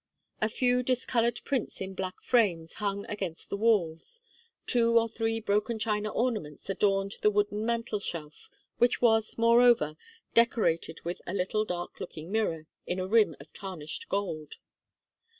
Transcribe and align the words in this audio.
A 0.41 0.49
few 0.49 0.81
discoloured 0.81 1.41
prints 1.45 1.79
in 1.79 1.93
black 1.93 2.23
frames 2.23 2.73
hung 2.81 3.05
against 3.05 3.51
the 3.51 3.55
walls; 3.55 4.23
two 4.65 4.97
or 4.97 5.07
three 5.07 5.39
broken 5.39 5.77
china 5.77 6.09
ornaments 6.11 6.71
adorned 6.71 7.17
the 7.21 7.29
wooden 7.29 7.63
mantel 7.67 7.99
shelf, 7.99 8.49
which 8.79 8.99
was, 8.99 9.37
moreover, 9.37 9.95
decorated 10.33 11.01
with 11.05 11.21
a 11.27 11.35
little 11.35 11.65
dark 11.65 11.99
looking 11.99 12.31
mirror 12.31 12.65
in 12.87 12.97
a 12.99 13.05
rim 13.05 13.35
of 13.39 13.53
tarnished 13.53 14.09
gold. 14.09 14.55